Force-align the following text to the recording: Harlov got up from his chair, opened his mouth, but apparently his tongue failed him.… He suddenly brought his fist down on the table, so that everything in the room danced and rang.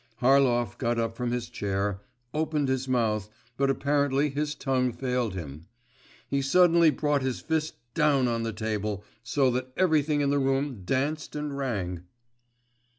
Harlov 0.19 0.79
got 0.79 0.97
up 0.97 1.15
from 1.15 1.29
his 1.31 1.47
chair, 1.47 2.01
opened 2.33 2.69
his 2.69 2.87
mouth, 2.87 3.29
but 3.55 3.69
apparently 3.69 4.31
his 4.31 4.55
tongue 4.55 4.91
failed 4.91 5.35
him.… 5.35 5.67
He 6.27 6.41
suddenly 6.41 6.89
brought 6.89 7.21
his 7.21 7.39
fist 7.39 7.75
down 7.93 8.27
on 8.27 8.41
the 8.41 8.51
table, 8.51 9.03
so 9.21 9.51
that 9.51 9.71
everything 9.77 10.21
in 10.21 10.31
the 10.31 10.39
room 10.39 10.85
danced 10.85 11.35
and 11.35 11.55
rang. 11.55 12.01